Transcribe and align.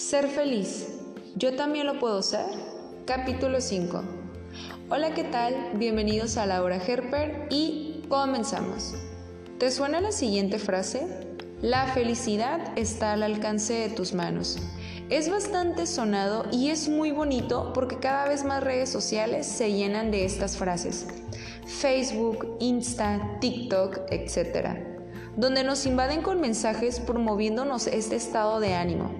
Ser 0.00 0.28
feliz. 0.28 0.88
¿Yo 1.36 1.56
también 1.56 1.86
lo 1.86 1.98
puedo 1.98 2.22
ser? 2.22 2.46
Capítulo 3.04 3.60
5. 3.60 4.02
Hola, 4.88 5.12
¿qué 5.12 5.24
tal? 5.24 5.72
Bienvenidos 5.74 6.38
a 6.38 6.46
Laura 6.46 6.76
Herper 6.76 7.46
y 7.50 8.02
comenzamos. 8.08 8.94
¿Te 9.58 9.70
suena 9.70 10.00
la 10.00 10.10
siguiente 10.10 10.58
frase? 10.58 11.06
La 11.60 11.86
felicidad 11.88 12.72
está 12.76 13.12
al 13.12 13.22
alcance 13.22 13.74
de 13.74 13.90
tus 13.90 14.14
manos. 14.14 14.56
Es 15.10 15.30
bastante 15.30 15.86
sonado 15.86 16.46
y 16.50 16.70
es 16.70 16.88
muy 16.88 17.10
bonito 17.10 17.74
porque 17.74 17.98
cada 17.98 18.26
vez 18.26 18.42
más 18.42 18.64
redes 18.64 18.88
sociales 18.88 19.46
se 19.46 19.70
llenan 19.74 20.10
de 20.10 20.24
estas 20.24 20.56
frases. 20.56 21.08
Facebook, 21.66 22.56
Insta, 22.58 23.36
TikTok, 23.42 24.10
etc 24.10 24.99
donde 25.36 25.64
nos 25.64 25.86
invaden 25.86 26.22
con 26.22 26.40
mensajes 26.40 27.00
promoviéndonos 27.00 27.86
este 27.86 28.16
estado 28.16 28.60
de 28.60 28.74
ánimo. 28.74 29.10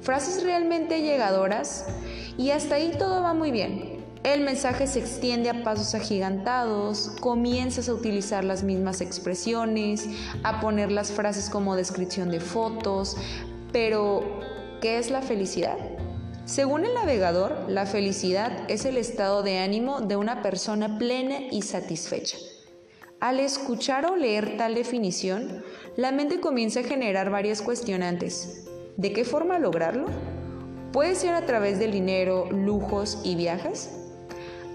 Frases 0.00 0.42
realmente 0.42 1.02
llegadoras 1.02 1.86
y 2.36 2.50
hasta 2.50 2.76
ahí 2.76 2.92
todo 2.98 3.22
va 3.22 3.34
muy 3.34 3.50
bien. 3.50 3.98
El 4.24 4.40
mensaje 4.40 4.86
se 4.86 4.98
extiende 4.98 5.48
a 5.48 5.62
pasos 5.62 5.94
agigantados, 5.94 7.12
comienzas 7.20 7.88
a 7.88 7.94
utilizar 7.94 8.44
las 8.44 8.64
mismas 8.64 9.00
expresiones, 9.00 10.08
a 10.42 10.60
poner 10.60 10.90
las 10.90 11.12
frases 11.12 11.48
como 11.48 11.76
descripción 11.76 12.30
de 12.30 12.40
fotos, 12.40 13.16
pero 13.72 14.40
¿qué 14.80 14.98
es 14.98 15.10
la 15.10 15.22
felicidad? 15.22 15.76
Según 16.46 16.84
el 16.84 16.94
navegador, 16.94 17.66
la 17.68 17.86
felicidad 17.86 18.64
es 18.68 18.86
el 18.86 18.96
estado 18.96 19.42
de 19.42 19.58
ánimo 19.58 20.00
de 20.00 20.16
una 20.16 20.42
persona 20.42 20.98
plena 20.98 21.40
y 21.50 21.62
satisfecha. 21.62 22.38
Al 23.20 23.40
escuchar 23.40 24.06
o 24.06 24.14
leer 24.14 24.56
tal 24.56 24.76
definición, 24.76 25.64
la 25.96 26.12
mente 26.12 26.38
comienza 26.38 26.80
a 26.80 26.84
generar 26.84 27.30
varias 27.30 27.62
cuestionantes. 27.62 28.68
¿De 28.96 29.12
qué 29.12 29.24
forma 29.24 29.58
lograrlo? 29.58 30.06
¿Puede 30.92 31.16
ser 31.16 31.34
a 31.34 31.44
través 31.44 31.80
del 31.80 31.90
dinero, 31.90 32.48
lujos 32.52 33.18
y 33.24 33.34
viajes? 33.34 33.90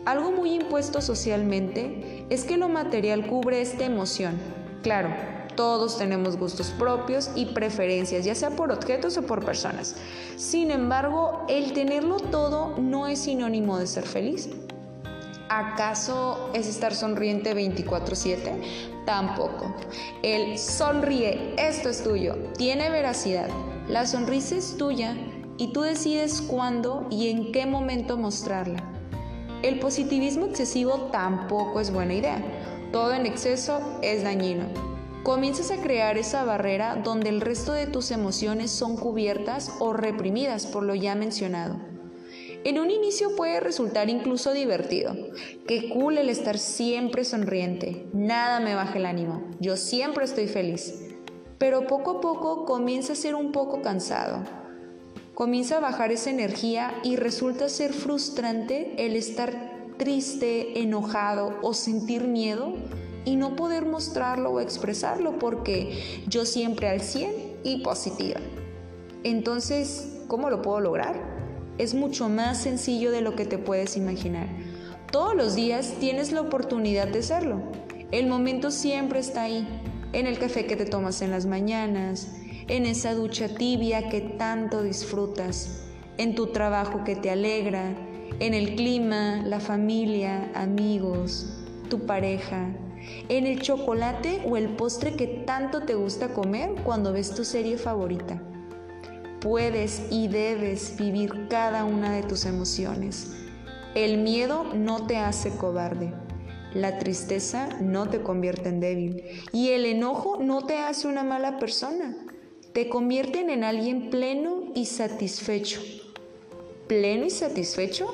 Algo 0.03 0.33
muy 0.33 0.55
impuesto 0.55 1.02
socialmente 1.02 2.25
es 2.30 2.44
que 2.44 2.58
lo 2.58 2.67
material 2.67 3.27
cubre 3.27 3.61
esta 3.61 3.85
emoción. 3.85 4.38
Claro, 4.81 5.16
todos 5.55 5.97
tenemos 5.97 6.35
gustos 6.35 6.72
propios 6.72 7.31
y 7.35 7.45
preferencias, 7.45 8.25
ya 8.25 8.35
sea 8.35 8.50
por 8.50 8.73
objetos 8.73 9.16
o 9.16 9.22
por 9.22 9.45
personas. 9.45 9.95
Sin 10.35 10.69
embargo, 10.69 11.45
el 11.47 11.72
tenerlo 11.72 12.17
todo 12.17 12.75
no 12.78 13.07
es 13.07 13.19
sinónimo 13.19 13.80
de 13.80 13.88
ser 13.88 14.03
feliz. 14.03 14.50
¿Acaso 15.56 16.50
es 16.56 16.68
estar 16.68 16.96
sonriente 16.96 17.54
24/7? 17.54 18.59
Tampoco. 19.06 19.76
El 20.23 20.58
sonríe, 20.58 21.54
esto 21.59 21.90
es 21.90 22.04
tuyo, 22.04 22.36
tiene 22.58 22.90
veracidad. 22.90 23.50
La 23.88 24.08
sonrisa 24.08 24.56
es 24.56 24.78
tuya 24.78 25.16
y 25.58 25.72
tú 25.72 25.81
decides 25.81 26.42
cuándo 26.42 27.06
y 27.12 27.30
en 27.30 27.52
qué 27.52 27.68
momento 27.68 28.18
mostrarla. 28.18 28.84
El 29.62 29.78
positivismo 29.78 30.48
excesivo 30.48 31.09
tampoco 31.12 31.80
es 31.80 31.92
buena 31.92 32.16
idea. 32.16 32.44
Todo 32.92 33.14
en 33.14 33.28
exceso 33.28 33.80
es 34.02 34.24
dañino. 34.24 34.66
Comienzas 35.22 35.70
a 35.70 35.78
crear 35.78 36.18
esa 36.18 36.44
barrera 36.46 36.96
donde 36.96 37.30
el 37.30 37.42
resto 37.42 37.74
de 37.74 37.86
tus 37.86 38.09
emociones 38.09 38.72
son 38.72 38.98
cubiertas 38.98 39.72
o 39.78 39.94
reprimidas 39.94 40.66
por 40.66 40.81
lo 40.81 40.96
ya 40.96 41.14
mencionado. 41.14 41.92
En 42.66 42.80
un 42.80 42.92
inicio 42.92 43.36
puede 43.36 43.59
resultar 43.59 44.09
incluso 44.09 44.53
divertido. 44.53 45.14
Qué 45.67 45.89
cool 45.89 46.17
el 46.17 46.30
estar 46.30 46.58
siempre 46.58 47.25
sonriente. 47.25 48.06
Nada 48.14 48.61
me 48.61 48.73
baja 48.73 48.97
el 48.97 49.06
ánimo. 49.06 49.44
Yo 49.59 49.75
siempre 49.75 50.23
estoy 50.23 50.47
feliz. 50.47 51.09
Pero 51.58 51.88
poco 51.88 52.11
a 52.11 52.22
poco 52.22 52.64
comienza 52.64 53.14
a 53.14 53.17
ser 53.17 53.36
un 53.36 53.52
poco 53.52 53.81
cansado. 53.81 54.44
Comienza 55.34 55.78
a 55.78 55.81
bajar 55.81 56.13
esa 56.13 56.29
energía 56.29 56.94
y 57.03 57.18
resulta 57.18 57.68
ser 57.68 57.91
frustrante 57.91 58.94
el 58.97 59.18
estar 59.18 59.91
triste, 59.97 60.80
enojado 60.80 61.57
o 61.63 61.74
sentir 61.74 62.28
miedo 62.28 62.75
y 63.25 63.35
no 63.35 63.57
poder 63.57 63.85
mostrarlo 63.85 64.51
o 64.51 64.59
expresarlo 64.62 65.38
porque 65.38 66.24
yo 66.28 66.45
siempre 66.45 66.88
al 66.88 67.01
100 67.01 67.31
y 67.63 67.81
positiva. 67.84 68.40
Entonces, 69.24 70.19
¿cómo 70.28 70.50
lo 70.50 70.62
puedo 70.62 70.80
lograr? 70.80 71.32
Es 71.78 71.94
mucho 71.94 72.29
más 72.29 72.61
sencillo 72.61 73.11
de 73.11 73.22
lo 73.22 73.35
que 73.35 73.45
te 73.45 73.57
puedes 73.57 73.97
imaginar. 73.97 74.47
Todos 75.11 75.35
los 75.35 75.56
días 75.56 75.95
tienes 76.00 76.31
la 76.31 76.41
oportunidad 76.41 77.07
de 77.07 77.19
hacerlo. 77.19 77.61
El 78.11 78.28
momento 78.28 78.72
siempre 78.72 79.19
está 79.19 79.44
ahí, 79.44 79.67
en 80.12 80.28
el 80.28 80.38
café 80.38 80.66
que 80.66 80.75
te 80.75 80.85
tomas 80.85 81.22
en 81.22 81.31
las 81.31 81.45
mañanas, 81.45 82.35
en 82.67 82.85
esa 82.85 83.13
ducha 83.16 83.47
tibia 83.47 84.09
que 84.09 84.22
tanto 84.22 84.83
disfrutas, 84.83 85.83
en 86.17 86.35
tu 86.35 86.47
trabajo 86.47 87.03
que 87.03 87.16
te 87.16 87.31
alegra, 87.31 87.95
en 88.39 88.53
el 88.53 88.75
clima, 88.75 89.41
la 89.45 89.59
familia, 89.59 90.51
amigos, 90.53 91.63
tu 91.89 92.06
pareja, 92.06 92.67
en 93.29 93.47
el 93.47 93.62
chocolate 93.62 94.44
o 94.45 94.57
el 94.57 94.69
postre 94.69 95.16
que 95.16 95.28
tanto 95.28 95.81
te 95.81 95.95
gusta 95.95 96.29
comer 96.29 96.75
cuando 96.83 97.12
ves 97.12 97.33
tu 97.33 97.44
serie 97.44 97.78
favorita 97.78 98.41
puedes 99.44 100.04
y 100.09 100.30
debes 100.30 100.96
vivir 100.98 101.48
cada 101.50 101.84
una 101.84 102.14
de 102.14 102.24
tus 102.24 102.46
emociones. 102.46 103.34
El 103.94 104.20
miedo 104.20 104.64
no 104.74 105.06
te 105.06 105.18
hace 105.18 105.52
cobarde. 105.58 106.14
La 106.74 106.98
tristeza 106.98 107.68
no 107.81 108.09
te 108.09 108.22
convierte 108.22 108.70
en 108.70 108.80
débil. 108.80 109.24
Y 109.52 109.72
el 109.72 109.86
enojo 109.86 110.38
no 110.42 110.66
te 110.66 110.78
hace 110.78 111.09
una 111.09 111.24
mala 111.24 111.59
persona. 111.59 112.16
Te 112.72 112.88
convierten 112.88 113.50
en 113.50 113.66
alguien 113.66 114.09
pleno 114.09 114.72
y 114.74 114.86
satisfecho. 114.86 115.81
¿Pleno 116.88 117.25
y 117.25 117.30
satisfecho? 117.30 118.08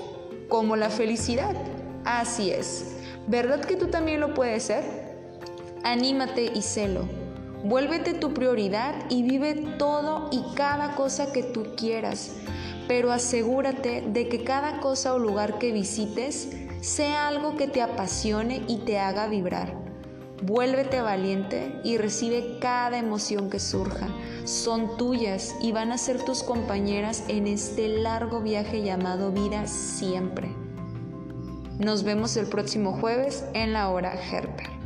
Como 0.50 0.76
la 0.76 0.90
felicidad. 0.90 1.56
Así 2.06 2.50
es. 2.50 2.96
¿Verdad 3.28 3.64
que 3.64 3.76
tú 3.76 3.88
también 3.88 4.20
lo 4.20 4.34
puedes 4.34 4.64
ser? 4.64 4.84
Anímate 5.84 6.52
y 6.56 6.64
celo. 6.64 7.29
Vuélvete 7.64 8.14
tu 8.14 8.34
prioridad 8.34 8.96
y 9.10 9.24
vive 9.24 9.54
todo 9.78 10.30
y 10.32 10.44
cada 10.56 10.96
cosa 10.96 11.34
que 11.34 11.44
tú 11.44 11.76
quieras, 11.76 12.32
pero 12.88 13.12
asegúrate 13.12 14.02
de 14.02 14.30
que 14.30 14.46
cada 14.46 14.80
cosa 14.80 15.14
o 15.14 15.20
lugar 15.20 15.60
que 15.60 15.74
visites 15.74 16.50
sea 16.80 17.28
algo 17.28 17.58
que 17.58 17.68
te 17.68 17.82
apasione 17.82 18.64
y 18.68 18.78
te 18.78 18.98
haga 18.98 19.28
vibrar. 19.28 19.74
Vuélvete 20.42 21.02
valiente 21.02 21.74
y 21.84 21.98
recibe 21.98 22.60
cada 22.62 22.98
emoción 22.98 23.50
que 23.50 23.60
surja. 23.60 24.08
Son 24.46 24.96
tuyas 24.96 25.54
y 25.62 25.74
van 25.74 25.92
a 25.92 25.98
ser 25.98 26.24
tus 26.24 26.44
compañeras 26.44 27.26
en 27.28 27.46
este 27.46 27.90
largo 27.90 28.40
viaje 28.40 28.82
llamado 28.82 29.34
vida 29.34 29.68
siempre. 29.68 30.50
Nos 31.78 32.04
vemos 32.04 32.38
el 32.38 32.48
próximo 32.48 32.94
jueves 32.94 33.44
en 33.54 33.74
la 33.74 33.90
hora 33.90 34.14
Herper. 34.14 34.79